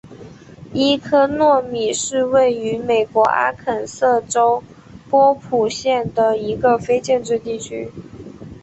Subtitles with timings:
[0.73, 4.63] 伊科诺米是位于美国阿肯色州
[5.11, 7.91] 波普县的一个非建制地区。